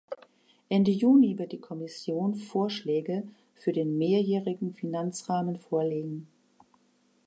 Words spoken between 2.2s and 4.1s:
Vorschläge für den